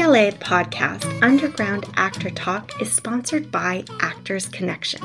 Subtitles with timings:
[0.00, 5.02] LA podcast, Underground Actor Talk, is sponsored by Actors Connection.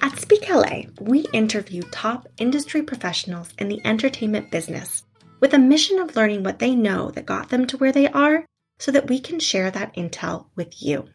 [0.00, 5.02] At Speak LA, we interview top industry professionals in the entertainment business
[5.40, 8.46] with a mission of learning what they know that got them to where they are
[8.78, 11.08] so that we can share that intel with you.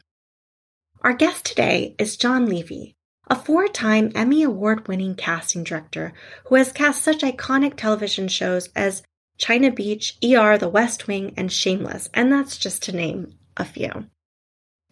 [1.03, 2.95] Our guest today is John Levey,
[3.29, 6.11] a four time Emmy Award winning casting director
[6.47, 9.03] who has cast such iconic television shows as
[9.43, 14.05] China Beach, ER, The West Wing, and Shameless, and that's just to name a few.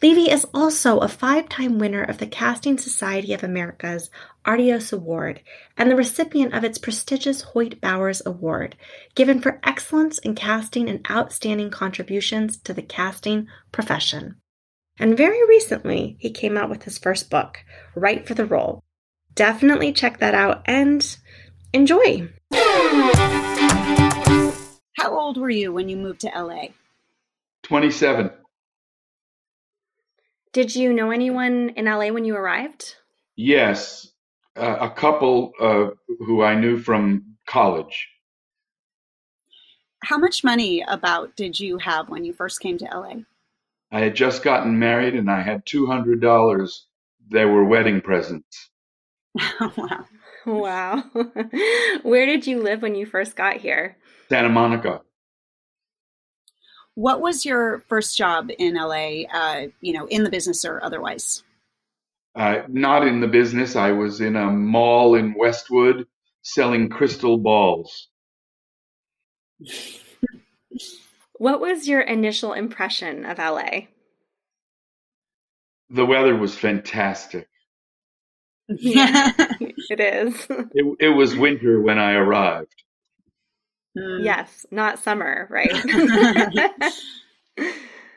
[0.02, 4.10] Levey is also a five time winner of the Casting Society of America's
[4.44, 5.40] Artios Award
[5.78, 8.76] and the recipient of its prestigious Hoyt Bowers Award,
[9.16, 14.36] given for excellence in casting and outstanding contributions to the casting profession.
[15.00, 17.60] And very recently, he came out with his first book,
[17.96, 18.84] Right for the Role.
[19.34, 21.18] Definitely check that out and
[21.72, 22.28] enjoy.
[25.02, 26.66] How old were you when you moved to LA?
[27.64, 28.30] 27.
[30.54, 32.98] Did you know anyone in LA when you arrived?
[33.36, 34.12] Yes,
[34.56, 35.88] uh, a couple uh,
[36.20, 38.10] who I knew from college.
[40.04, 43.14] How much money about did you have when you first came to LA?
[43.92, 46.80] I had just gotten married and I had $200.
[47.32, 48.70] They were wedding presents.
[49.78, 50.06] wow.
[50.46, 51.04] Wow.
[52.04, 53.98] Where did you live when you first got here?
[54.32, 55.02] Santa Monica.
[56.96, 61.44] What was your first job in LA, uh, you know, in the business or otherwise?
[62.34, 63.76] Uh, not in the business.
[63.76, 66.08] I was in a mall in Westwood
[66.44, 68.08] selling crystal balls.
[71.34, 73.88] what was your initial impression of LA?
[75.90, 77.50] The weather was fantastic.
[78.70, 80.48] Yeah, it is.
[80.72, 82.81] It, it was winter when I arrived.
[83.98, 84.24] Mm.
[84.24, 85.72] Yes, not summer, right?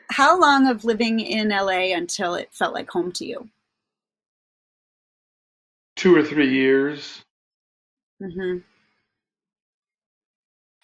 [0.09, 3.49] How long of living in LA until it felt like home to you?
[5.95, 7.23] Two or three years.
[8.21, 8.59] Mm-hmm.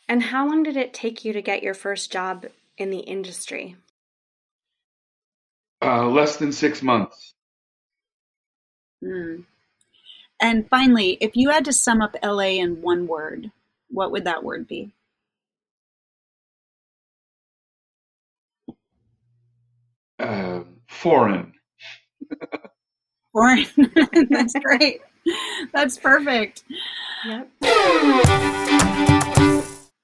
[0.10, 2.46] And how long did it take you to get your first job
[2.78, 3.78] in the industry?
[5.82, 7.34] Uh, less than six months.
[9.04, 9.46] Mm.
[10.42, 13.52] And finally, if you had to sum up LA in one word,
[13.92, 14.94] what would that word be?
[20.20, 21.54] Uh, foreign.
[23.34, 23.66] foreign.
[24.30, 25.02] That's great.
[25.74, 26.64] That's perfect.
[27.28, 27.50] Yep.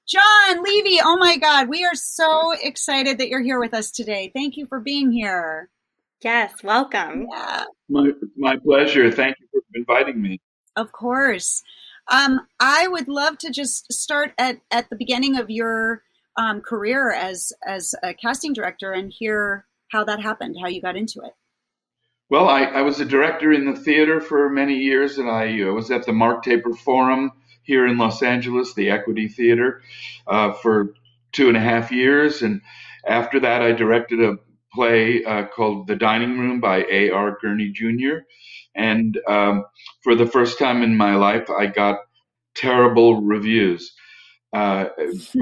[0.08, 4.30] John Levey, oh my God, we are so excited that you're here with us today.
[4.34, 5.68] Thank you for being here.
[6.22, 7.26] Yes, welcome.
[7.30, 7.64] Yeah.
[7.88, 9.10] My, my pleasure.
[9.12, 10.40] Thank you for inviting me.
[10.76, 11.62] Of course.
[12.10, 16.02] Um, I would love to just start at, at the beginning of your
[16.36, 20.96] um, career as as a casting director and hear how that happened, how you got
[20.96, 21.32] into it.
[22.30, 25.72] Well, I, I was a director in the theater for many years, and I uh,
[25.72, 27.32] was at the Mark Taper Forum
[27.62, 29.82] here in Los Angeles, the Equity Theater,
[30.26, 30.94] uh, for
[31.32, 32.42] two and a half years.
[32.42, 32.60] And
[33.06, 34.38] after that, I directed a
[34.72, 37.38] play uh, called The Dining Room by A.R.
[37.40, 38.18] Gurney Jr.
[38.74, 39.64] And um,
[40.02, 42.00] for the first time in my life, I got
[42.54, 43.92] terrible reviews.
[44.52, 44.86] Uh,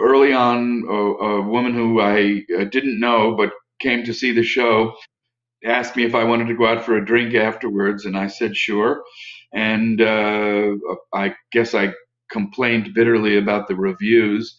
[0.01, 4.43] early on, a, a, woman who I uh, didn't know but came to see the
[4.43, 4.97] show
[5.67, 8.57] asked me if I wanted to go out for a drink afterwards, and I said
[8.57, 9.03] sure.
[9.53, 10.75] And uh,
[11.13, 11.93] I guess I
[12.31, 14.59] complained bitterly about the reviews.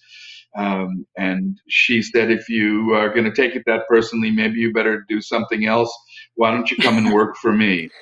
[0.57, 4.73] Um, and she said, if you are going to take it that personally, maybe you
[4.73, 5.95] better do something else.
[6.35, 7.89] Why don't you come and work for me?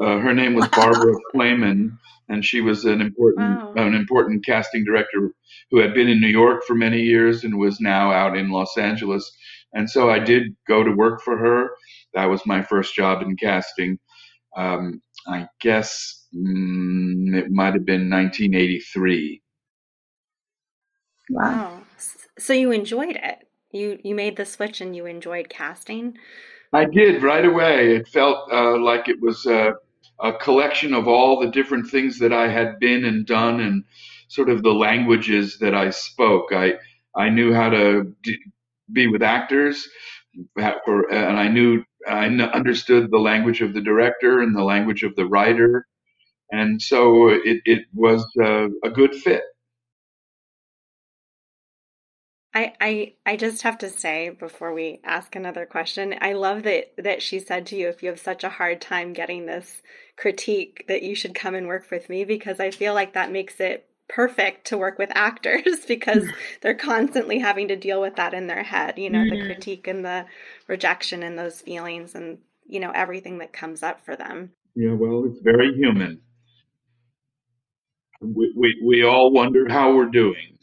[0.00, 1.98] Uh, her name was Barbara Claman,
[2.30, 3.74] and she was an important wow.
[3.76, 5.32] an important casting director
[5.70, 8.78] who had been in New York for many years and was now out in Los
[8.78, 9.30] Angeles.
[9.74, 11.70] And so I did go to work for her.
[12.14, 13.98] That was my first job in casting.
[14.56, 19.42] Um, I guess mm, it might have been 1983.
[21.30, 21.83] Wow.
[22.38, 23.46] So you enjoyed it.
[23.70, 26.16] You you made the switch and you enjoyed casting.
[26.72, 27.96] I did right away.
[27.96, 29.74] It felt uh, like it was a,
[30.20, 33.84] a, collection of all the different things that I had been and done, and
[34.28, 36.52] sort of the languages that I spoke.
[36.52, 36.74] I
[37.16, 38.38] I knew how to d-
[38.92, 39.88] be with actors,
[40.56, 45.26] and I knew I understood the language of the director and the language of the
[45.26, 45.86] writer,
[46.50, 49.44] and so it it was uh, a good fit.
[52.54, 56.92] I, I I just have to say before we ask another question, I love that
[56.98, 59.82] that she said to you, if you have such a hard time getting this
[60.16, 63.58] critique, that you should come and work with me because I feel like that makes
[63.58, 66.28] it perfect to work with actors because
[66.60, 69.48] they're constantly having to deal with that in their head, you know, mm-hmm.
[69.48, 70.26] the critique and the
[70.68, 74.50] rejection and those feelings and, you know, everything that comes up for them.
[74.76, 76.20] Yeah, well, it's very human.
[78.20, 80.53] We, we, we all wonder how we're doing.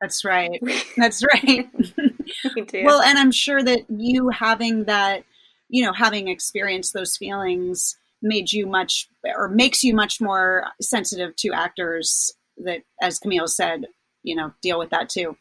[0.00, 0.60] That's right.
[0.96, 1.68] That's right.
[2.84, 5.24] well, and I'm sure that you having that,
[5.68, 11.34] you know, having experienced those feelings made you much or makes you much more sensitive
[11.36, 13.86] to actors that, as Camille said,
[14.22, 15.36] you know, deal with that too.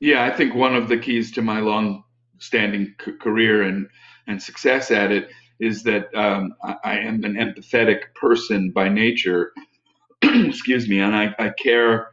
[0.00, 2.04] Yeah, I think one of the keys to my long
[2.38, 3.86] standing c- career and,
[4.26, 5.28] and success at it
[5.60, 9.52] is that um, I, I, am an empathetic person by nature.
[10.22, 12.11] Excuse me, and I, I care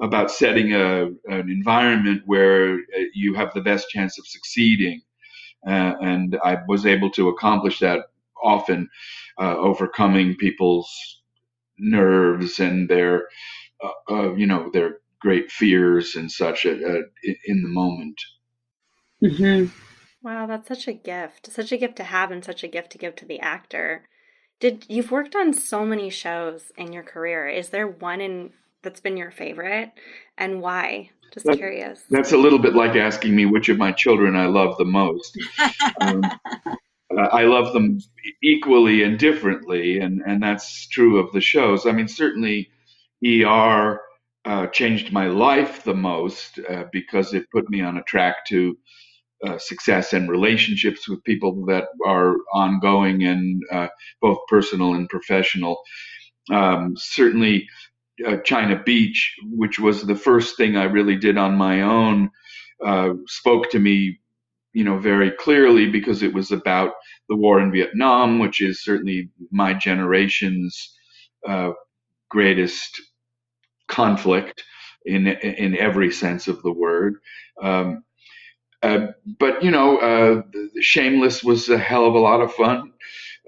[0.00, 5.00] about setting a, an environment where uh, you have the best chance of succeeding.
[5.66, 8.06] Uh, and I was able to accomplish that
[8.42, 8.88] often,
[9.40, 11.22] uh, overcoming people's
[11.78, 13.28] nerves and their,
[13.82, 18.20] uh, uh you know, their great fears and such uh, in the moment.
[19.22, 19.66] Mm-hmm.
[20.22, 21.50] Wow, that's such a gift.
[21.50, 24.08] Such a gift to have and such a gift to give to the actor.
[24.60, 27.48] Did you've worked on so many shows in your career?
[27.48, 28.52] Is there one in
[28.86, 29.90] that's been your favorite
[30.38, 31.10] and why?
[31.34, 32.04] Just that, curious.
[32.08, 35.36] That's a little bit like asking me which of my children I love the most.
[36.00, 36.22] um,
[37.18, 37.98] I love them
[38.44, 41.84] equally and differently, and, and that's true of the shows.
[41.84, 42.70] I mean, certainly
[43.26, 44.00] ER
[44.44, 48.78] uh, changed my life the most uh, because it put me on a track to
[49.44, 53.88] uh, success and relationships with people that are ongoing and uh,
[54.22, 55.82] both personal and professional.
[56.52, 57.68] Um, certainly,
[58.26, 62.30] uh, China Beach, which was the first thing I really did on my own,
[62.84, 64.20] uh, spoke to me,
[64.74, 66.92] you know, very clearly because it was about
[67.28, 70.94] the war in Vietnam, which is certainly my generation's
[71.48, 71.72] uh,
[72.30, 73.00] greatest
[73.88, 74.64] conflict
[75.06, 77.16] in in every sense of the word.
[77.62, 78.04] Um,
[78.82, 79.08] uh,
[79.40, 80.42] but you know, uh,
[80.80, 82.92] Shameless was a hell of a lot of fun.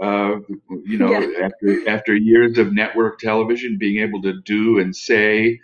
[0.00, 0.36] Uh,
[0.84, 1.46] you know, yeah.
[1.46, 5.58] after after years of network television, being able to do and say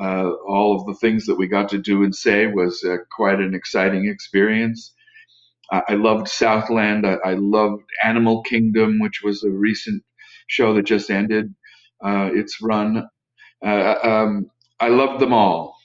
[0.00, 3.40] uh, all of the things that we got to do and say was uh, quite
[3.40, 4.92] an exciting experience.
[5.70, 7.06] I, I loved Southland.
[7.06, 10.02] I, I, loved Animal Kingdom, which was a recent
[10.48, 11.54] show that just ended
[12.04, 13.08] uh, its run.
[13.64, 14.50] Uh, um,
[14.80, 15.76] I loved them all.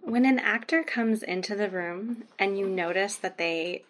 [0.00, 3.84] When an actor comes into the room and you notice that they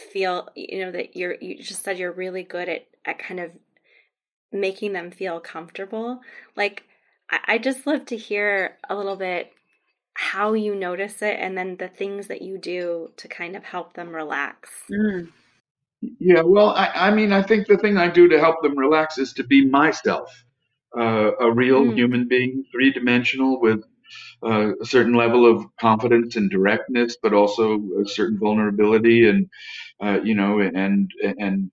[0.00, 3.50] feel you know that you're you just said you're really good at at kind of
[4.52, 6.20] making them feel comfortable
[6.56, 6.84] like
[7.30, 9.52] I, I just love to hear a little bit
[10.14, 13.94] how you notice it and then the things that you do to kind of help
[13.94, 15.28] them relax mm.
[16.18, 19.18] yeah well I, I mean i think the thing i do to help them relax
[19.18, 20.44] is to be myself
[20.98, 21.94] uh, a real mm.
[21.94, 23.84] human being three dimensional with
[24.44, 29.48] uh, a certain level of confidence and directness, but also a certain vulnerability and
[30.02, 31.70] uh, you know and and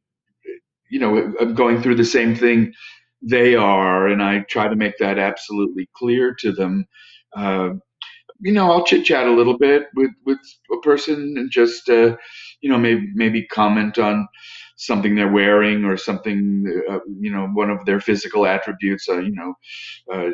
[0.89, 2.73] you know I'm going through the same thing
[3.21, 6.85] they are, and I try to make that absolutely clear to them.
[7.35, 7.71] Uh,
[8.41, 10.39] you know, I'll chit chat a little bit with with
[10.73, 12.15] a person and just uh,
[12.61, 14.27] you know maybe maybe comment on
[14.77, 19.33] something they're wearing or something uh, you know one of their physical attributes uh, you
[19.33, 19.53] know
[20.13, 20.29] uh,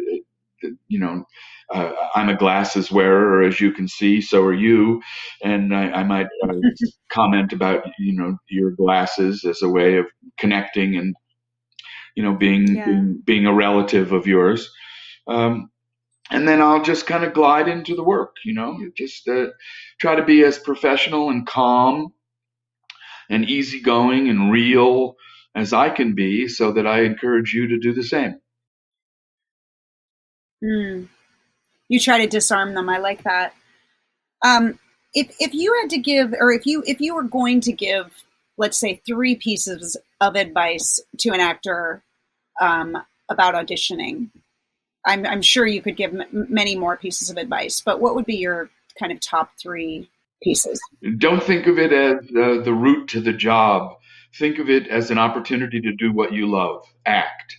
[0.87, 1.25] you know
[1.73, 5.01] uh, I'm a glasses wearer, as you can see, so are you.
[5.43, 6.53] And I, I might uh,
[7.11, 10.05] comment about, you know, your glasses as a way of
[10.37, 11.15] connecting and,
[12.15, 12.85] you know, being yeah.
[12.85, 14.69] being, being, a relative of yours.
[15.27, 15.71] Um,
[16.29, 19.47] and then I'll just kind of glide into the work, you know, just uh,
[19.99, 22.13] try to be as professional and calm
[23.29, 25.15] and easygoing and real
[25.55, 28.39] as I can be so that I encourage you to do the same.
[30.63, 31.07] Mm
[31.93, 32.89] you try to disarm them.
[32.89, 33.53] I like that.
[34.43, 34.79] Um,
[35.13, 38.11] if if you had to give, or if you if you were going to give,
[38.57, 42.03] let's say, three pieces of advice to an actor
[42.59, 42.97] um,
[43.29, 44.29] about auditioning,
[45.05, 47.79] I'm, I'm sure you could give m- many more pieces of advice.
[47.79, 50.09] But what would be your kind of top three
[50.41, 50.81] pieces?
[51.19, 53.97] Don't think of it as uh, the route to the job.
[54.39, 56.85] Think of it as an opportunity to do what you love.
[57.05, 57.57] Act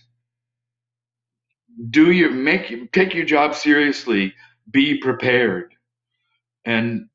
[1.89, 4.33] do your make take your job seriously
[4.71, 5.73] be prepared
[6.65, 7.07] and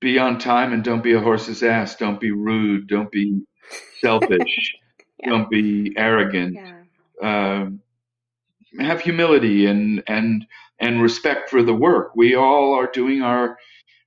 [0.00, 1.96] be on time and don't be a horse's ass.
[1.96, 2.88] Don't be rude.
[2.88, 3.40] Don't be
[4.00, 4.76] selfish.
[5.22, 5.28] Yeah.
[5.28, 6.54] don't be arrogant.
[6.54, 6.80] Yeah.
[7.22, 7.66] uh,
[8.78, 10.46] have humility and and
[10.80, 12.12] and respect for the work.
[12.16, 13.58] We all are doing our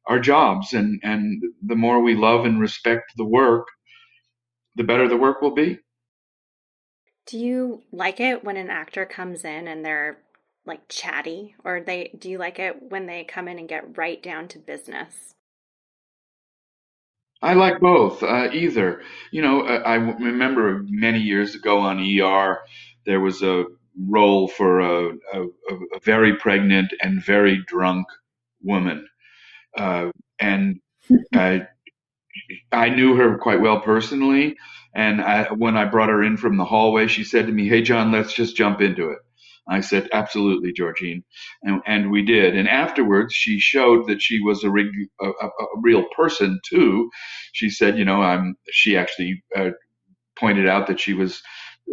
[0.07, 3.67] our jobs and and the more we love and respect the work
[4.75, 5.79] the better the work will be
[7.25, 10.17] Do you like it when an actor comes in and they're
[10.65, 14.21] like chatty or they do you like it when they come in and get right
[14.23, 15.33] down to business?
[17.41, 19.01] I like both, uh, either.
[19.31, 22.59] You know, I, I remember many years ago on ER,
[23.05, 23.65] there was a
[24.09, 28.07] role for a, a, a very pregnant and very drunk
[28.63, 29.07] woman.
[29.77, 30.79] Uh, and
[31.33, 31.67] I,
[32.71, 34.57] I knew her quite well personally.
[34.95, 37.81] And I, when I brought her in from the hallway, she said to me, Hey,
[37.81, 39.19] John, let's just jump into it.
[39.67, 41.23] I said, absolutely, Georgine.
[41.63, 42.55] And, and we did.
[42.57, 44.87] And afterwards, she showed that she was a, rig,
[45.21, 47.09] a, a, a real person too.
[47.53, 49.71] She said, you know, I'm, she actually uh,
[50.37, 51.41] pointed out that she was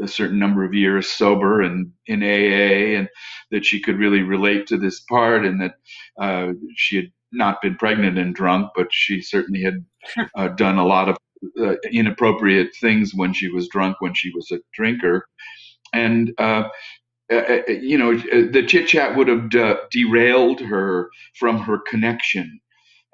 [0.02, 3.08] a certain number of years sober and in AA and
[3.52, 5.74] that she could really relate to this part and that
[6.20, 9.84] uh, she had not been pregnant and drunk, but she certainly had
[10.36, 11.16] uh, done a lot of
[11.60, 15.26] uh, inappropriate things when she was drunk, when she was a drinker.
[15.94, 16.64] And uh,
[17.32, 21.78] uh, uh, uh, you know, the chit chat would have de- derailed her from her
[21.78, 22.60] connection.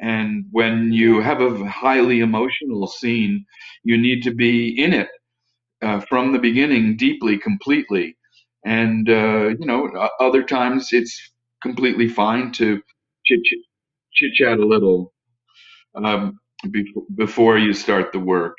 [0.01, 3.47] And when you have a highly emotional scene,
[3.85, 5.09] you need to be in it
[5.83, 8.17] uh, from the beginning, deeply, completely.
[8.65, 9.89] And uh, you know,
[10.21, 11.19] other times it's
[11.63, 12.83] completely fine to
[13.27, 13.41] chit
[14.35, 15.13] chat a little
[15.97, 16.39] um,
[17.17, 18.57] before you start the work,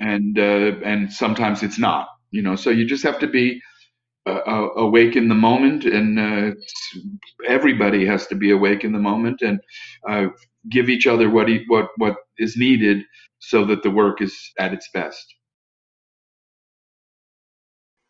[0.00, 2.08] and uh, and sometimes it's not.
[2.30, 3.60] You know, so you just have to be
[4.26, 6.54] uh, awake in the moment, and uh,
[7.46, 9.60] everybody has to be awake in the moment and
[10.08, 10.26] uh,
[10.70, 13.02] give each other what he, what what is needed
[13.40, 15.34] so that the work is at its best.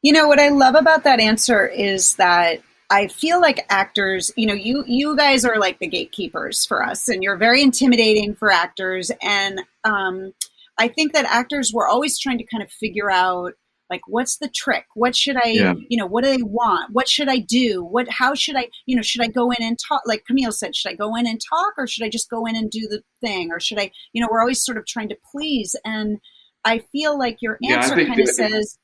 [0.02, 2.60] You know what I love about that answer is that
[2.90, 7.08] I feel like actors, you know, you you guys are like the gatekeepers for us,
[7.08, 9.10] and you're very intimidating for actors.
[9.22, 10.34] And um,
[10.78, 13.54] I think that actors were always trying to kind of figure out
[13.90, 14.86] like what's the trick?
[14.94, 15.74] What should i yeah.
[15.88, 16.92] you know what do they want?
[16.92, 17.84] What should i do?
[17.84, 20.02] What how should i you know should i go in and talk?
[20.06, 22.56] Like camille said should i go in and talk or should i just go in
[22.56, 23.50] and do the thing?
[23.50, 25.76] Or should i you know we're always sort of trying to please.
[25.84, 26.18] And
[26.64, 28.78] i feel like your answer yeah, kind of says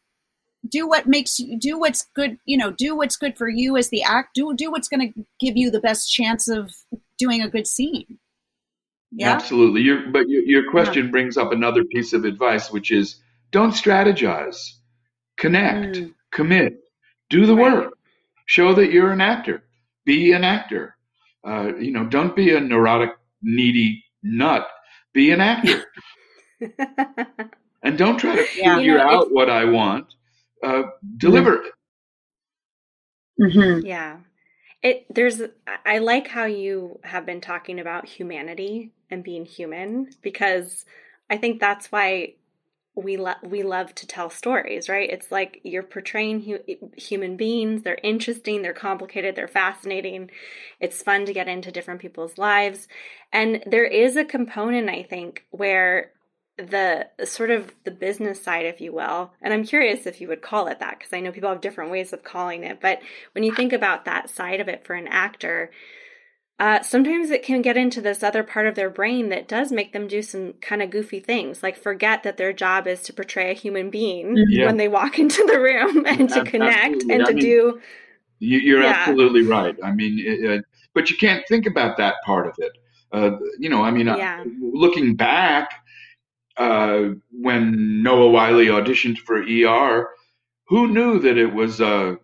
[0.70, 3.90] do what makes you do what's good you know do what's good for you as
[3.90, 6.72] the act do do what's going to give you the best chance of
[7.18, 8.18] doing a good scene
[9.10, 11.10] yeah absolutely your, but your, your question yeah.
[11.10, 14.56] brings up another piece of advice which is don't strategize
[15.40, 16.14] connect, mm.
[16.30, 16.84] commit,
[17.30, 17.72] do the right.
[17.72, 17.98] work,
[18.46, 19.64] show that you're an actor,
[20.04, 20.96] be an actor.
[21.44, 23.10] Uh, you know, don't be a neurotic,
[23.42, 24.68] needy nut.
[25.12, 25.82] Be an actor,
[27.82, 28.76] and don't try to yeah.
[28.76, 30.14] figure you know, out what I want.
[30.62, 30.82] Uh,
[31.16, 31.66] deliver mm.
[31.66, 31.72] it.
[33.40, 33.86] Mm-hmm.
[33.86, 34.18] Yeah.
[34.82, 35.42] It there's
[35.84, 40.84] I like how you have been talking about humanity and being human because
[41.28, 42.34] I think that's why
[42.94, 45.08] we love we love to tell stories, right?
[45.08, 47.82] It's like you're portraying hu- human beings.
[47.82, 50.30] They're interesting, they're complicated, they're fascinating.
[50.80, 52.88] It's fun to get into different people's lives.
[53.32, 56.12] And there is a component I think where
[56.68, 59.32] the sort of the business side if you will.
[59.40, 61.90] And I'm curious if you would call it that because I know people have different
[61.90, 63.00] ways of calling it, but
[63.32, 65.70] when you think about that side of it for an actor,
[66.60, 69.94] uh, sometimes it can get into this other part of their brain that does make
[69.94, 73.50] them do some kind of goofy things, like forget that their job is to portray
[73.50, 74.50] a human being mm-hmm.
[74.50, 74.66] yeah.
[74.66, 77.14] when they walk into the room and to connect absolutely.
[77.14, 77.80] and I to mean, do.
[78.40, 78.90] You're yeah.
[78.90, 79.74] absolutely right.
[79.82, 80.64] I mean, it,
[80.94, 82.72] but you can't think about that part of it.
[83.12, 84.42] Uh, you know, I mean, yeah.
[84.42, 85.70] uh, looking back,
[86.60, 90.08] uh, when Noah Wyle auditioned for ER,
[90.68, 92.18] who knew that it was a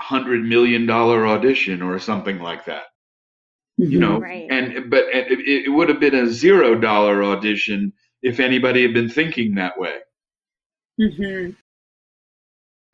[0.00, 2.84] hundred million dollar audition or something like that?
[3.76, 4.00] you mm-hmm.
[4.00, 4.46] know right.
[4.50, 9.08] and but it, it would have been a zero dollar audition if anybody had been
[9.08, 9.98] thinking that way
[11.00, 11.50] mm-hmm.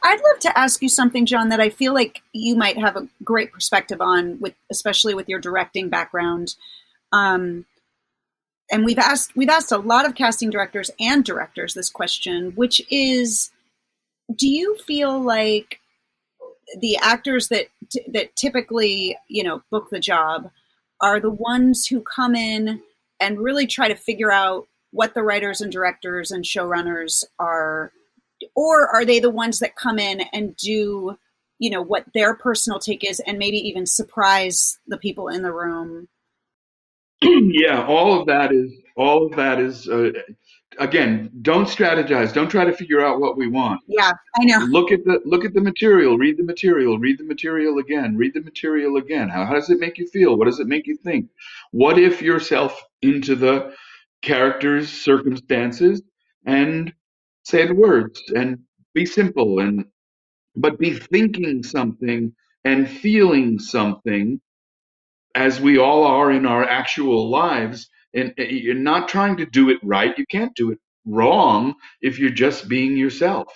[0.03, 3.07] i'd love to ask you something john that i feel like you might have a
[3.23, 6.55] great perspective on with especially with your directing background
[7.13, 7.67] um,
[8.71, 12.81] and we've asked we've asked a lot of casting directors and directors this question which
[12.91, 13.51] is
[14.35, 15.81] do you feel like
[16.79, 17.67] the actors that
[18.09, 20.51] that typically you know book the job
[21.01, 22.83] are the ones who come in
[23.19, 27.93] and really try to figure out what the writers and directors and showrunners are?
[28.55, 31.17] Or are they the ones that come in and do
[31.59, 35.53] you know what their personal take is and maybe even surprise the people in the
[35.53, 36.09] room
[37.23, 40.11] yeah all of that is all of that is uh,
[40.79, 42.33] again, don't strategize.
[42.33, 43.81] Don't try to figure out what we want.
[43.87, 44.59] Yeah, I know.
[44.69, 46.19] Look at the look at the material.
[46.19, 46.99] Read the material.
[46.99, 48.17] Read the material again.
[48.17, 49.29] Read the material again.
[49.29, 50.37] How, how does it make you feel?
[50.37, 51.29] What does it make you think?
[51.73, 53.75] What if yourself into the
[54.23, 56.03] characters' circumstances
[56.47, 56.93] and
[57.45, 58.59] say the words and
[58.95, 59.85] be simple and
[60.57, 62.35] but be thinking something
[62.65, 64.41] and feeling something
[65.35, 69.71] as we all are in our actual lives and uh, you're not trying to do
[69.71, 70.19] it right.
[70.19, 73.49] You can't do it wrong if you're just being yourself.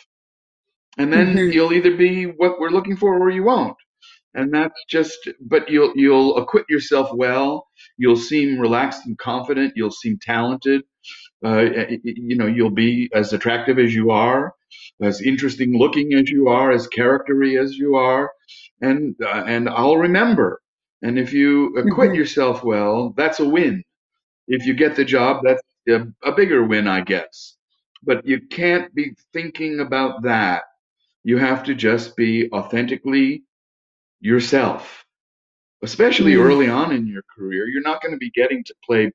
[0.99, 1.51] And then Mhm.
[1.51, 3.77] you'll either be what we're looking for or you won't.
[4.35, 7.69] And that's just but you'll you'll acquit yourself well.
[7.99, 9.75] You'll seem relaxed and confident.
[9.77, 10.83] You'll seem talented.
[11.45, 11.67] Uh,
[12.05, 14.55] you know you'll be as attractive as you are
[15.03, 18.33] as interesting looking as you are as charactery as you are.
[18.83, 20.61] And uh, and i'll remember
[21.05, 22.17] and if you acquit Mhm.
[22.17, 23.85] yourself well that's a win
[24.49, 27.57] if you get the job that's a, a bigger win i guess
[28.05, 30.65] but you can't be thinking about that
[31.25, 33.45] you have to just be authentically
[34.21, 35.05] yourself
[35.83, 36.45] especially Mm.
[36.49, 39.13] early on in your career you're not going to be getting to play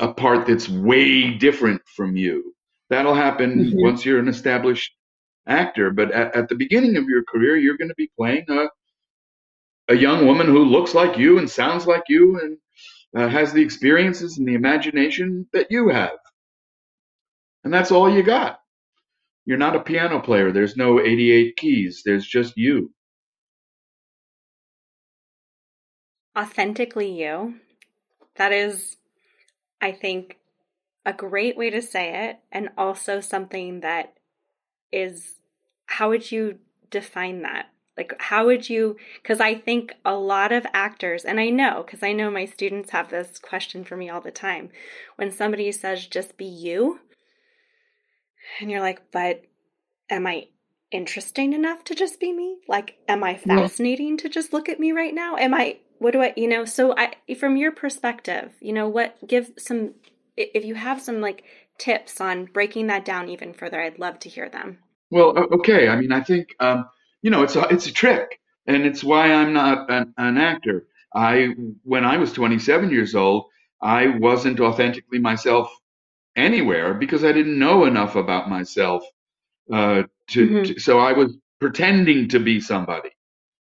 [0.00, 2.54] a part that's way different from you
[2.90, 3.82] that'll happen Mhm.
[3.88, 4.92] once you're an established
[5.46, 8.66] actor but at, at the beginning of your career you're going to be playing a,
[9.88, 12.58] a young woman who looks like you and sounds like you and
[13.16, 16.18] uh, has the experiences and the imagination that you have.
[17.64, 18.60] And that's all you got.
[19.44, 20.52] You're not a piano player.
[20.52, 22.02] There's no 88 keys.
[22.04, 22.92] There's just you.
[26.36, 27.54] Authentically you.
[28.34, 28.96] That is,
[29.80, 30.38] I think,
[31.06, 34.14] a great way to say it, and also something that
[34.92, 35.36] is
[35.86, 36.58] how would you
[36.90, 37.66] define that?
[37.96, 38.96] Like, how would you?
[39.22, 42.90] Because I think a lot of actors, and I know, because I know my students
[42.90, 44.70] have this question for me all the time.
[45.16, 47.00] When somebody says, just be you,
[48.60, 49.42] and you're like, but
[50.10, 50.48] am I
[50.90, 52.58] interesting enough to just be me?
[52.68, 55.36] Like, am I fascinating to just look at me right now?
[55.36, 59.16] Am I, what do I, you know, so I, from your perspective, you know, what,
[59.26, 59.94] give some,
[60.36, 61.42] if you have some like
[61.78, 64.78] tips on breaking that down even further, I'd love to hear them.
[65.10, 65.88] Well, okay.
[65.88, 66.86] I mean, I think um,
[67.26, 70.86] you know it's a it's a trick, and it's why I'm not an, an actor.
[71.12, 71.48] I
[71.82, 73.46] when I was 27 years old,
[73.82, 75.68] I wasn't authentically myself
[76.36, 79.02] anywhere because I didn't know enough about myself.
[79.72, 80.66] Uh, to, Mhm.
[80.74, 83.10] to so I was pretending to be somebody.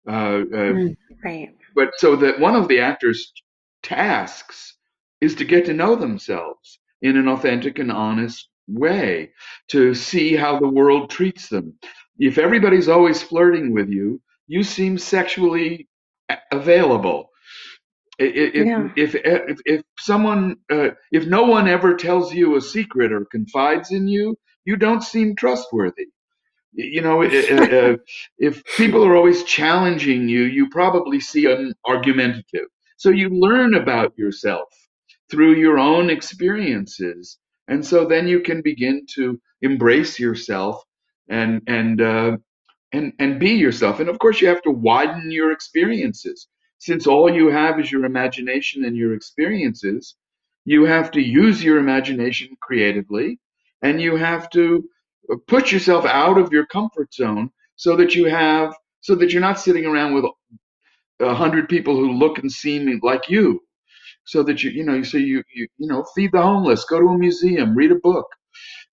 [0.08, 0.96] Uh, uh, Mm.
[1.24, 1.50] Right.
[1.74, 3.32] but so that one of the actors'
[3.82, 4.78] tasks
[5.20, 9.32] is to get to know themselves in an authentic and honest way,
[9.68, 11.74] to see how the world treats them.
[12.18, 15.88] If everybody's always flirting with you, you seem sexually
[16.30, 17.30] a- available.
[18.20, 18.88] I- i- If, Yeah.
[18.96, 23.92] if, if, if someone, uh, if no one ever tells you a secret or confides
[23.92, 26.08] in you, you don't seem trustworthy.
[26.74, 27.28] You know, uh,
[28.38, 32.68] if people are always challenging you, you probably see an argumentative.
[32.98, 34.68] So you learn about yourself
[35.30, 40.82] through your own experiences, and so then you can begin to embrace yourself
[41.32, 42.38] and and uh,
[42.92, 44.00] and and be yourself.
[44.00, 46.48] And of course, you have to widen your experiences.
[46.80, 50.16] Since all you have is your imagination and your experiences,
[50.66, 53.40] you have to use your imagination creatively,
[53.82, 54.84] and you have to
[55.48, 59.60] put yourself out of your comfort zone so that you have so that you're not
[59.60, 60.26] sitting around with
[61.20, 63.60] a hundred people who look and seem like you
[64.24, 67.08] so that you you know so you you you know feed the homeless go to
[67.08, 68.26] a museum read a book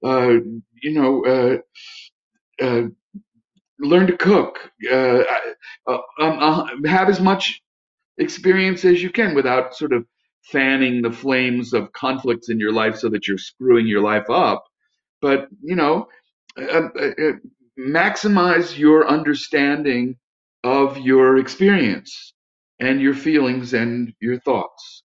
[0.06, 0.36] uh,
[0.82, 1.58] you know uh, uh,
[3.80, 4.72] learn to cook.
[4.91, 5.24] Uh,
[5.88, 7.62] uh, um, uh, have as much
[8.17, 10.06] experience as you can without sort of
[10.43, 14.63] fanning the flames of conflicts in your life so that you're screwing your life up.
[15.22, 16.08] But you know
[16.58, 17.32] uh, uh, uh,
[17.80, 20.17] maximize your understanding
[20.63, 22.34] of your experience
[22.80, 25.04] and your feelings and your thoughts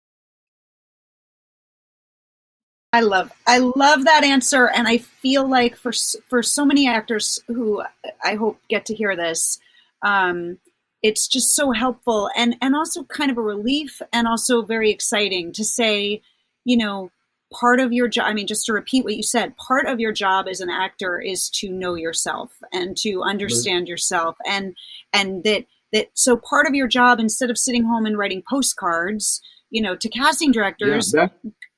[2.93, 5.91] I love I love that answer, and I feel like for
[6.29, 7.83] for so many actors who
[8.23, 9.59] I hope get to hear this,
[10.03, 10.59] um,
[11.01, 15.51] it's just so helpful and and also kind of a relief, and also very exciting
[15.53, 16.21] to say,
[16.65, 17.09] you know,
[17.51, 18.25] part of your job.
[18.27, 21.19] I mean, just to repeat what you said, part of your job as an actor
[21.19, 24.75] is to know yourself and to understand yourself, and
[25.11, 29.41] and that that so part of your job instead of sitting home and writing postcards,
[29.71, 31.31] you know, to casting yeah, directors that,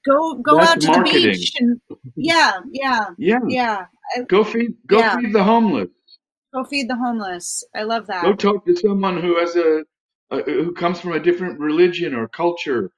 [0.07, 1.01] go go That's out to marketing.
[1.03, 1.81] the beach and
[2.15, 3.39] yeah yeah yeah.
[3.45, 3.85] yeah.
[4.29, 5.15] Go feed go Yeah.
[5.15, 5.89] feed the homeless.
[6.53, 7.63] Go feed the homeless.
[7.75, 8.25] I love that.
[8.25, 9.85] Go talk to someone who has a,
[10.31, 12.91] a who comes from a different religion or culture.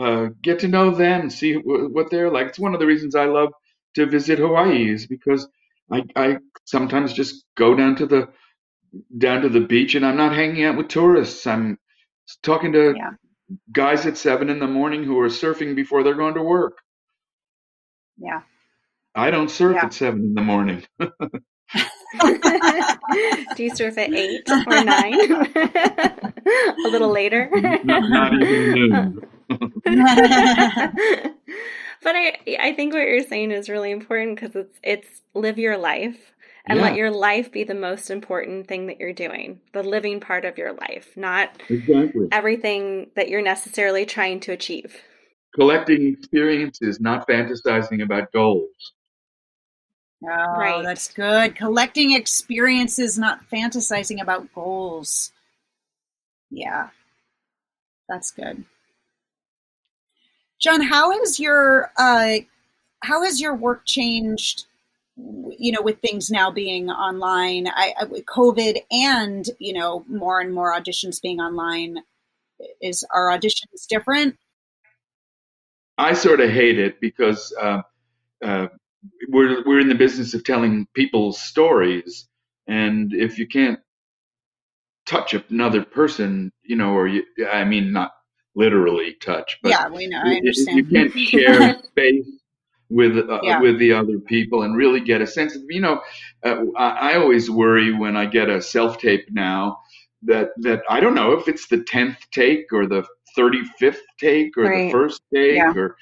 [0.00, 2.48] Uh, get to know them see wh- what they're like.
[2.48, 3.50] It's one of the reasons i love
[3.96, 5.48] to visit hawaii is because
[5.92, 8.28] i i sometimes just go down to the
[9.18, 11.46] down to the beach and i'm not hanging out with tourists.
[11.46, 11.78] I'm
[12.42, 13.10] talking to Yeah.
[13.72, 16.78] Guys at seven in the morning who are surfing before they're going to work
[18.18, 18.42] yeah
[19.14, 19.86] i don't surf Yeah.
[19.86, 20.84] at seven in the morning
[23.56, 25.14] Do you surf at eight or nine?
[25.56, 27.50] a little later.
[27.84, 29.20] Not, not even noon.
[32.02, 35.76] but I I think what you're saying is really important because it's it's live your
[35.76, 36.32] life
[36.66, 36.84] and Yeah.
[36.84, 40.56] let your life be the most important thing that you're doing, the living part of
[40.58, 42.28] your life, not Exactly.
[42.32, 45.00] everything that you're necessarily trying to achieve.
[45.54, 48.92] Collecting experiences, not fantasizing about goals.
[50.26, 50.82] Oh, Right.
[50.82, 51.54] that's good.
[51.54, 55.32] Collecting experiences, not fantasizing about goals.
[56.50, 56.90] Yeah,
[58.08, 58.64] that's good.
[60.60, 62.38] John, how has your uh,
[63.02, 64.64] how has your work changed?
[65.16, 70.52] You know, with things now being online, I, I, COVID, and you know, more and
[70.52, 71.98] more auditions being online.
[72.80, 74.36] Is our auditions different?
[75.98, 77.82] I sort of hate it because uh,
[78.44, 78.66] uh,
[79.28, 82.28] we're we're in the business of telling people's stories,
[82.66, 83.78] and if you can't
[85.06, 87.22] touch another person, you know, or you,
[87.52, 88.12] I mean, not
[88.56, 90.20] literally touch, but yeah, we know.
[90.24, 90.78] I you- understand.
[90.78, 92.26] You can't share space
[92.90, 93.60] with uh, Yeah.
[93.60, 96.00] with the other people and really get a sense of you know.
[96.44, 99.78] Uh, I, I always worry when I get a self tape now
[100.22, 103.04] that that I don't know if it's the tenth take or the
[103.36, 104.86] thirty fifth take or Right.
[104.86, 105.72] the first take Yeah.
[105.74, 105.96] or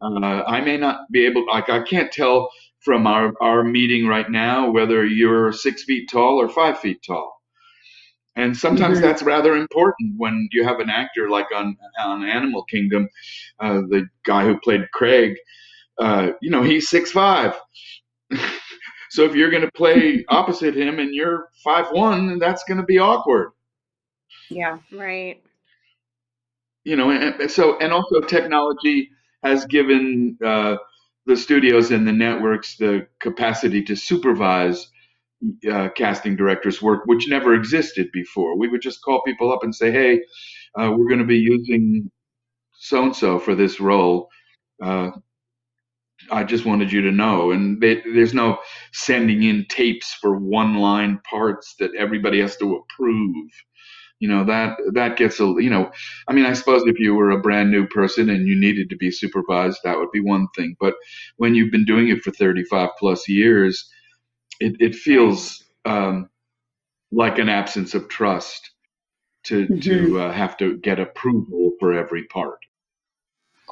[0.00, 1.46] uh, I may not be able.
[1.46, 2.48] Like I can't tell
[2.80, 7.40] from our our meeting right now whether you're six feet tall or five feet tall.
[8.34, 9.02] And sometimes Mhm.
[9.02, 13.08] that's rather important when you have an actor like on on Animal Kingdom,
[13.60, 15.36] uh, the guy who played Craig.
[15.98, 17.54] Uh, you know, he's six five.
[19.10, 22.86] so if you're going to play opposite him and you're five one, that's going to
[22.86, 23.50] be awkward.
[24.50, 25.42] yeah, Right.
[26.84, 29.10] You know, and, and so and also technology
[29.44, 30.76] has given uh,
[31.26, 34.88] the studios and the networks the capacity to supervise
[35.70, 38.58] uh, casting directors' work, which never existed before.
[38.58, 40.22] We would just call people up and say, "Hey,
[40.76, 42.10] uh, we're going to be using
[42.74, 44.28] so and so for this role.
[44.82, 45.10] Uh,
[46.30, 48.58] I just wanted you to know." And they, there's no
[48.92, 53.50] sending in tapes for one-line parts that everybody has to approve.
[54.20, 55.90] You know that that gets a you know.
[56.28, 58.96] I mean, I suppose if you were a brand new person and you needed to
[58.96, 60.76] be supervised, that would be one thing.
[60.78, 60.94] But
[61.38, 63.90] when you've been doing it for 35 plus years,
[64.60, 66.28] it, it feels um,
[67.12, 68.70] like an absence of trust
[69.44, 72.58] to to uh, have to get approval for every part.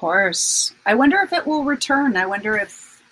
[0.01, 0.73] Of course.
[0.87, 2.17] I wonder if it will return.
[2.17, 3.03] I wonder if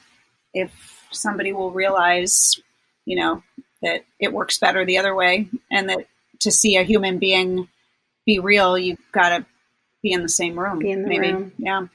[0.55, 0.73] if
[1.11, 2.59] somebody will realize,
[3.05, 3.43] you know,
[3.83, 6.07] that it works better the other way, and that
[6.41, 7.69] to see a human being
[8.25, 9.47] be real, you've got to
[10.03, 10.79] be in the same room.
[10.79, 11.31] Be in the maybe.
[11.31, 11.53] room.
[11.59, 11.87] Yeah.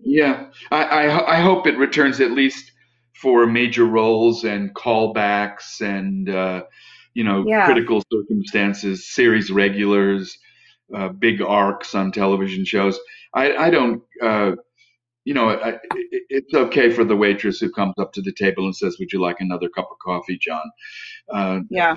[0.00, 2.72] Yeah, I, I I hope it returns at least
[3.14, 6.64] for major roles and callbacks and uh,
[7.14, 7.66] you know Yeah.
[7.66, 10.36] critical circumstances, series regulars,
[10.92, 12.98] uh, big arcs on television shows.
[13.34, 14.02] I I don't.
[14.22, 14.52] Uh,
[15.24, 18.66] you know, I, it, it's okay for the waitress who comes up to the table
[18.66, 20.70] and says, "Would you like another cup of coffee, John?"
[21.32, 21.96] Uh, Yeah.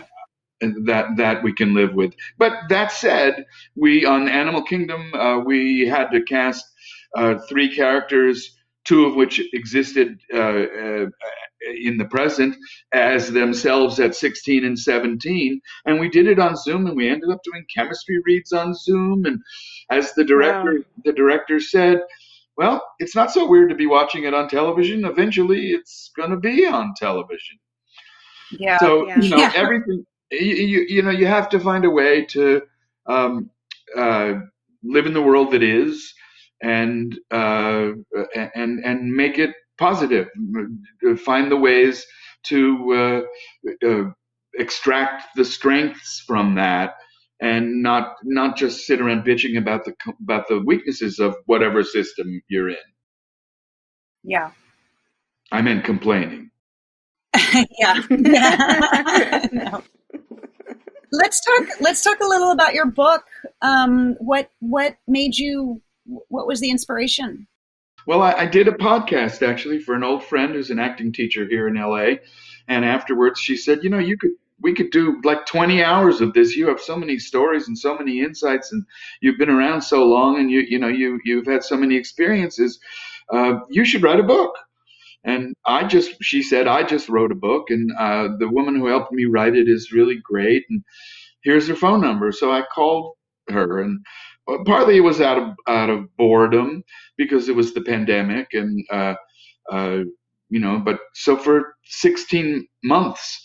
[0.62, 2.14] that that we can live with.
[2.38, 3.46] But that said,
[3.76, 6.66] we on Animal Kingdom uh, we had to cast
[7.16, 11.06] uh, three characters, two of which existed uh, uh,
[11.84, 12.56] in the present
[12.94, 17.30] as themselves at 16 and 17, and we did it on Zoom, and we ended
[17.32, 19.40] up doing chemistry reads on Zoom, and
[19.90, 22.02] as the director the director said.
[22.58, 25.04] Well, it's not so weird to be watching it on television.
[25.06, 27.58] Eventually, it's going to be on television.
[28.52, 28.78] Yeah.
[28.78, 29.22] So Yeah.
[29.22, 29.52] you know Yeah.
[29.56, 30.06] everything.
[30.32, 32.62] You, you you know you have to find a way to
[33.08, 33.50] um,
[33.96, 34.34] uh,
[34.84, 36.14] live in the world that is,
[36.62, 37.92] and uh,
[38.56, 40.28] and and make it positive.
[41.26, 42.06] Find the ways
[42.44, 43.26] to
[43.84, 44.04] uh, uh,
[44.58, 46.96] extract the strengths from that,
[47.42, 52.42] and not not just sit around bitching about the about the weaknesses of whatever system
[52.48, 52.76] you're in.
[54.24, 54.52] yeah.
[55.52, 56.50] I meant complaining.
[57.80, 58.02] yeah.
[58.10, 59.84] no.
[61.12, 61.68] Let's talk.
[61.80, 63.24] Let's talk a little about your book.
[63.62, 65.82] Um, what what made you?
[66.06, 67.48] What was the inspiration?
[68.08, 71.46] Well, I, I did a podcast actually for an old friend who's an acting teacher
[71.48, 72.18] here in LA,
[72.68, 76.34] and afterwards she said, "You know, you could we could do like 20 hours of
[76.34, 76.56] this.
[76.56, 78.84] You have so many stories and so many insights, and
[79.22, 82.80] you've been around so long, and you you know you you've had so many experiences.
[83.32, 84.54] Uh, you should write a book."
[85.24, 88.88] And I just, she said, I just wrote a book, and uh, the woman who
[88.88, 90.84] helped me write it is really great, and
[91.44, 92.32] here's her phone number.
[92.32, 93.14] So I called
[93.50, 94.06] her, and
[94.66, 96.84] partly it was out of out of boredom
[97.18, 99.16] because it was the pandemic, and uh,
[99.72, 100.00] uh,
[100.50, 103.44] you know, but so for 16 months,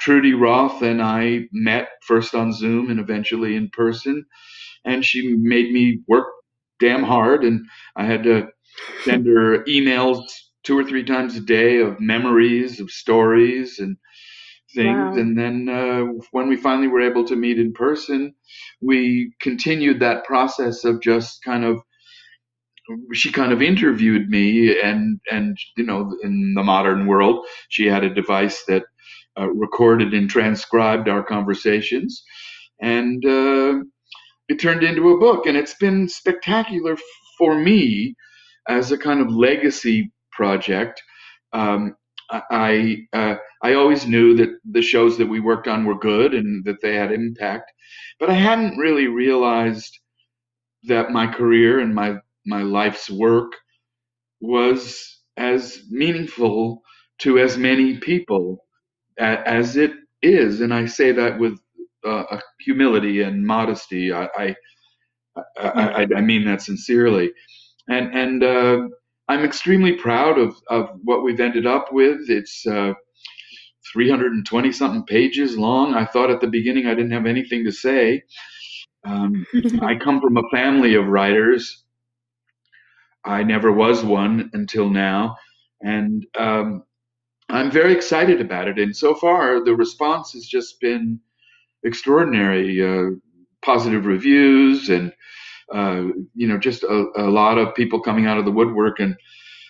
[0.00, 4.24] Trudy Roth and I met first on Zoom and eventually in person,
[4.84, 6.26] and she made me work
[6.78, 8.48] damn hard, and I had to
[9.04, 10.22] send her emails
[10.64, 13.96] two or three times a day of memories of stories and
[14.74, 14.96] things.
[14.96, 15.14] Wow.
[15.14, 18.34] And then uh, when we finally were able to meet in person,
[18.80, 21.78] we continued that process of just kind of
[23.12, 28.04] she kind of interviewed me and and you know in the modern world she had
[28.04, 28.84] a device that
[29.38, 32.22] uh, recorded and transcribed our conversations.
[32.80, 33.80] And uh,
[34.48, 36.96] it turned into a book and it's been spectacular
[37.38, 38.14] for me
[38.68, 41.02] as a kind of legacy project.
[41.52, 41.96] Um,
[42.30, 46.64] I uh, I always knew that the shows that we worked on were good and
[46.64, 47.72] that they had impact,
[48.18, 49.96] but I hadn't really realized
[50.84, 53.52] that my career and my my life's work
[54.40, 56.82] was as meaningful
[57.20, 58.65] to as many people
[59.18, 61.58] as it is, and I say that with
[62.04, 64.12] uh, humility and modesty.
[64.12, 64.56] I I,
[65.58, 67.32] I I, mean that sincerely,
[67.88, 68.88] and and uh,
[69.28, 72.28] I'm extremely proud of, of what we've ended up with.
[72.28, 72.92] It's uh,
[73.92, 75.94] 320 something pages long.
[75.94, 78.22] I thought at the beginning I didn't have anything to say.
[79.04, 79.46] Um,
[79.82, 81.84] I come from a family of writers.
[83.24, 85.36] I never was one until now.
[85.80, 86.84] And um,
[87.48, 88.78] I'm very excited about it.
[88.78, 91.20] And so far, the response has just been
[91.84, 92.82] extraordinary.
[92.82, 93.16] Uh,
[93.66, 95.12] positive reviews and
[95.74, 96.04] uh,
[96.34, 99.16] you know, just a, a, lot of people coming out of the woodwork and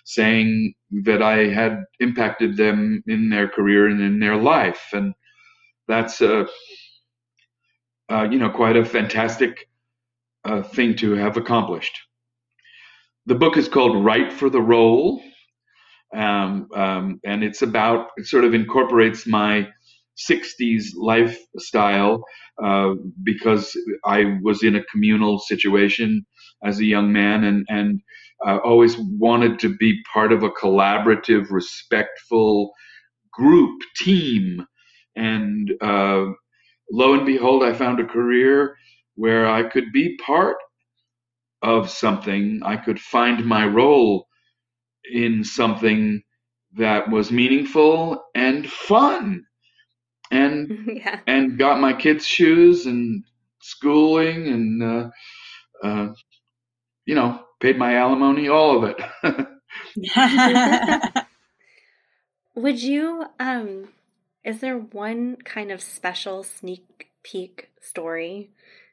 [0.04, 5.14] saying that I had impacted them in their career and in their life, and
[5.88, 6.46] that's a,
[8.12, 9.70] uh, you know quite a fantastic
[10.44, 11.98] uh, thing to have accomplished.
[13.24, 15.22] The book is called "Right for the Role,"
[16.14, 19.68] um, um, and it's about it sort of incorporates my
[20.30, 22.22] 60s lifestyle
[22.62, 26.26] uh, because I was in a communal situation
[26.64, 28.00] as a young man and, and
[28.46, 32.72] uh, always wanted to be part of a collaborative, respectful
[33.32, 34.66] group, team.
[35.16, 36.26] And uh,
[36.92, 38.76] lo and behold, I found a career
[39.16, 40.56] where I could be part
[41.62, 44.26] of something, I could find my role
[45.12, 46.22] in something
[46.76, 49.44] that was meaningful and fun
[50.30, 51.20] and yeah.
[51.26, 53.24] and got my kids shoes and
[53.60, 55.10] schooling and uh,
[55.82, 56.08] uh,
[57.04, 59.00] you know paid my alimony all of it
[62.54, 63.88] would you um
[64.44, 68.50] is there one kind of special sneak peek story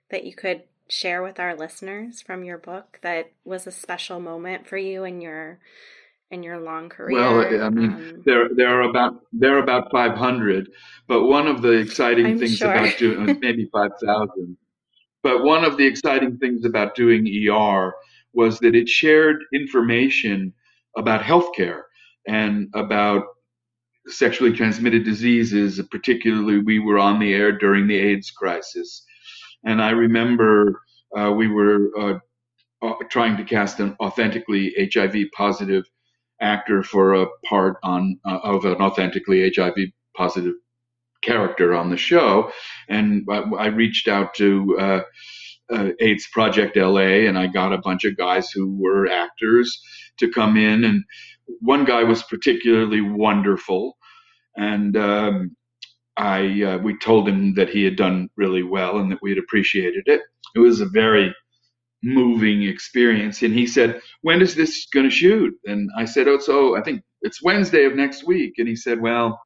[0.10, 4.68] that you could share with our listeners from your book that was a special moment
[4.68, 5.60] for you and your
[6.34, 7.16] in your long career?
[7.16, 10.70] Well, I mean, um, there there are about there are about 500,
[11.08, 12.74] but one of the exciting I'm things sure.
[12.74, 14.58] about doing uh, maybe 5,000.
[15.22, 17.94] But one of the exciting things about doing ER
[18.34, 20.54] was that it shared information
[20.98, 21.84] about healthcare
[22.28, 23.24] and about
[24.08, 25.80] sexually transmitted diseases.
[25.92, 29.06] Particularly, we were on the air during the AIDS crisis,
[29.64, 30.82] and I remember
[31.18, 31.90] uh, we were.
[31.98, 32.20] Uh,
[32.82, 35.86] uh trying to cast an authentically HIV positive
[36.44, 39.76] actor for a part on uh, of an authentically HIV
[40.16, 40.54] positive
[41.24, 42.52] character on the show,
[42.90, 45.02] and I, I reached out to uh,
[45.74, 49.82] uh, AIDS Project LA, and I got a bunch of guys who were actors
[50.20, 51.04] to come in, and
[51.62, 53.98] one guy was particularly wonderful,
[54.58, 55.56] and um,
[56.18, 59.40] I uh, we told him that he had done really well and that we had
[59.40, 60.22] appreciated it.
[60.56, 61.34] It was a very
[62.04, 63.42] moving experience.
[63.42, 65.54] And he said, When is this going to shoot?
[65.66, 68.56] And I said, Oh, so I think it's Wednesday of next week.
[68.58, 69.42] And he said, Well,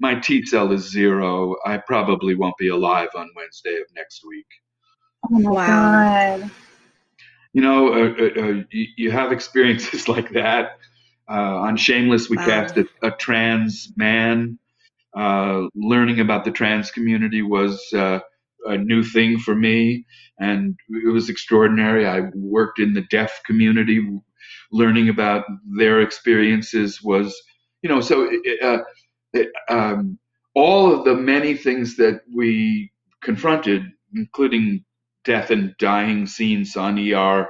[0.00, 1.54] my T cell is zero.
[1.64, 4.46] I probably won't be alive on Wednesday of next week.
[5.30, 6.38] Oh my wow.
[6.38, 6.50] God.
[7.52, 10.78] You know, uh, uh, uh, you, you, have experiences like that.
[11.28, 12.44] Uh, on Shameless, we wow.
[12.44, 14.58] cast a, a, trans man.
[15.16, 18.20] Uh, learning about the trans community was uh,
[18.68, 20.04] a new thing for me,
[20.38, 22.06] and it was extraordinary.
[22.06, 24.06] I worked in the deaf community,
[24.72, 25.44] learning about
[25.78, 27.34] their experiences was,
[27.82, 28.78] you know, so it, uh,
[29.32, 30.18] it, um,
[30.54, 32.90] all of the many things that we
[33.22, 33.82] confronted,
[34.14, 34.84] including
[35.24, 37.46] death and dying scenes on ER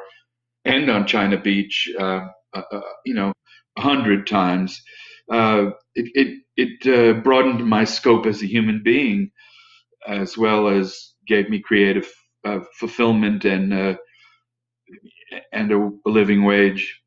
[0.65, 3.33] and on China Beach, uh, uh, uh you know,
[3.77, 4.83] a hundred times.
[5.31, 9.31] Uh, it it, it uh, broadened my scope as a human being
[10.07, 12.11] as well as gave me creative
[12.45, 13.97] uh, fulfillment and uh,
[15.53, 17.01] and a, a, living wage.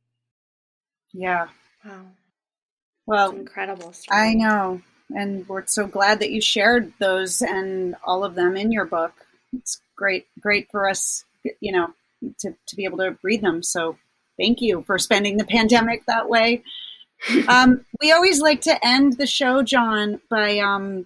[1.13, 1.47] Yeah.
[1.85, 2.01] Wow.
[3.05, 3.93] Well, incredible.
[3.93, 4.17] Story.
[4.17, 4.81] I know.
[5.09, 9.13] and we're so glad that you shared those and all of them in your book.
[9.53, 11.23] It's great, great for us,
[11.59, 11.93] you know,
[12.39, 13.63] to, to be able to read them.
[13.63, 13.97] So
[14.37, 16.63] thank you for spending the pandemic that way.
[17.49, 21.05] Um, we always like to end the show, John, by um,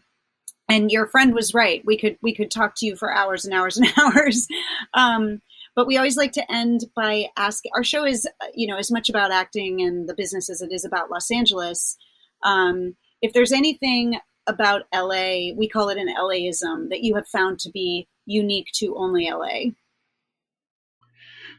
[0.73, 1.83] and your friend was right.
[1.86, 4.47] We could we could talk to you for hours and hours and hours.
[4.93, 5.41] Um,
[5.75, 7.71] but we always like to end by asking.
[7.75, 10.83] Our show is you know as much about acting and the business as it is
[10.83, 11.95] about Los Angeles.
[12.43, 17.59] Um, if there's anything about LA, we call it an LAism that you have found
[17.59, 19.71] to be unique to only LA.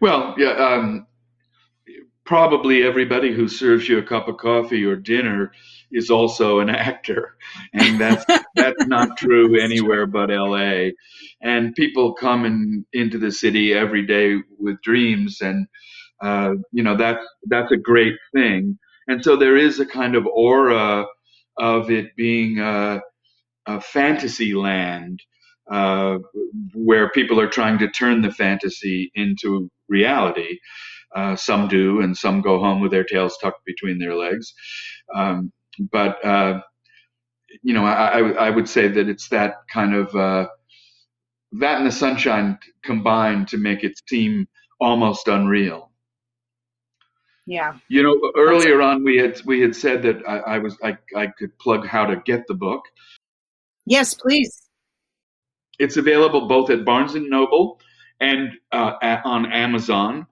[0.00, 1.07] Well, yeah, um,
[2.27, 5.53] probably everybody who serves you a cup of coffee or dinner
[5.93, 7.37] is also an actor,
[7.75, 8.25] and that's
[8.57, 10.91] that's not true anywhere but LA.
[11.43, 15.67] And people come in, into the city every day with dreams, and
[16.23, 18.79] uh, you know that that's a great thing.
[19.09, 21.07] And so there is a kind of aura
[21.59, 23.01] of it being a,
[23.67, 25.23] a fantasy land
[25.71, 26.19] uh,
[26.75, 30.59] where people are trying to turn the fantasy into reality.
[31.14, 34.53] Uh, some do, and some go home with their tails tucked between their legs.
[35.14, 35.53] Um,
[35.92, 36.61] but uh,
[37.62, 40.48] you know, I, I, would say that it's that kind of uh,
[41.53, 44.48] that and the sunshine combined to make it seem
[44.81, 45.90] almost unreal.
[47.46, 47.74] Yeah.
[47.88, 51.27] You know, earlier on we had we had said that I, I was I, I
[51.27, 52.83] could plug how to get the book.
[53.87, 54.62] Yes, please.
[55.79, 57.81] It's available both at Barnes and Noble
[58.20, 60.27] and uh, at, on Amazon,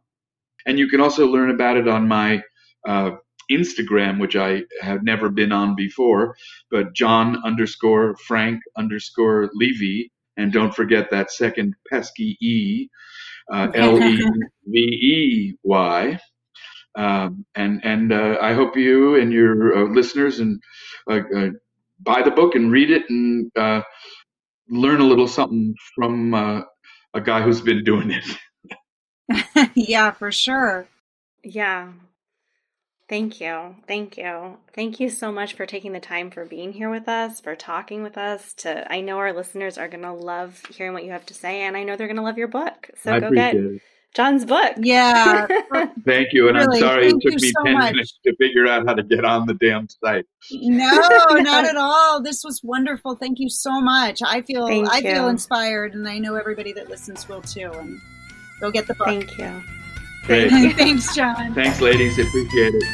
[0.67, 2.43] and you can also learn about it on my
[2.89, 3.13] uh,
[3.51, 6.37] Instagram, which I have never been on before,
[6.71, 12.89] but John underscore Frank underscore Levey, and don't forget that second pesky E,
[13.53, 14.17] uh, L E
[14.67, 16.19] V E Y.
[16.97, 20.61] Um, and and uh, I hope you and your uh, listeners and
[21.11, 21.49] uh, uh,
[22.01, 23.83] buy the book and read it and uh,
[24.69, 28.25] learn a little something from a guy who's been doing it.
[29.75, 30.87] yeah, for sure.
[31.45, 31.93] Yeah.
[33.09, 33.77] Thank you.
[33.87, 34.57] Thank you.
[34.75, 38.03] Thank you so much for taking the time for being here with us, for talking
[38.03, 38.55] with us.
[38.59, 41.63] To I know our listeners are going to love hearing what you have to say
[41.63, 42.91] and I know they're going to love your book.
[43.03, 43.83] So I go get it.
[44.15, 44.75] John's book.
[44.79, 45.47] Yeah.
[46.05, 46.49] Thank you.
[46.49, 47.93] And really, I'm sorry it took me so 10 much.
[47.93, 50.27] minutes to figure out how to get on the damn site.
[50.53, 50.87] No,
[51.31, 52.23] not at all.
[52.23, 53.17] This was wonderful.
[53.17, 54.21] Thank you so much.
[54.25, 55.15] I feel Thank I you.
[55.15, 57.71] feel inspired and I know everybody that listens will too.
[57.73, 58.01] And
[58.63, 59.09] go get the book.
[59.09, 59.63] Thank you.
[60.25, 60.51] Great.
[60.77, 61.53] Thanks, John.
[61.53, 62.19] Thanks, ladies.
[62.19, 62.85] Appreciate it.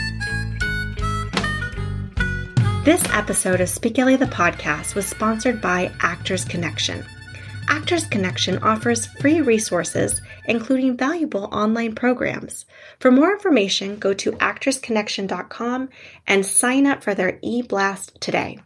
[2.85, 7.05] This episode of Speak LA the podcast was sponsored by Actors Connection.
[7.69, 12.65] Actors Connection offers free resources, including valuable online programs.
[12.99, 15.91] For more information, go to actorsconnection.com
[16.27, 18.59] and sign up for their e blast today.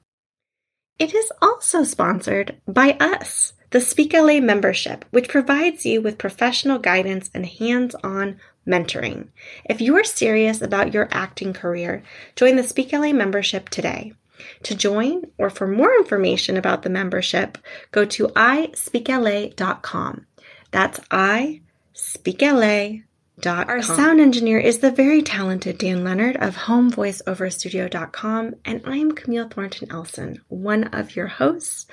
[1.00, 6.78] It is also sponsored by us, the Speak LA membership, which provides you with professional
[6.78, 9.28] guidance and hands on mentoring.
[9.64, 12.02] If you are serious about your acting career,
[12.36, 14.12] join the Speak LA membership today.
[14.64, 17.58] To join or for more information about the membership,
[17.92, 20.26] go to ispeakla.com.
[20.70, 23.04] That's ispeakla.com.
[23.44, 29.90] Our sound engineer is the very talented Dan Leonard of homevoiceoverstudio.com, and I'm Camille Thornton
[29.90, 31.86] Elson, one of your hosts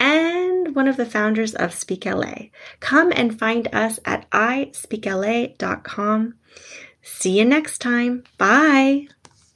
[0.00, 2.46] and one of the founders of Speak LA.
[2.80, 6.34] Come and find us at ispeakla.com.
[7.02, 8.24] See you next time.
[8.38, 9.06] Bye.